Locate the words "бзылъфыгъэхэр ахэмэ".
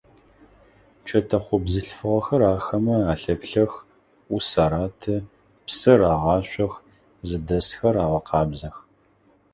1.63-2.95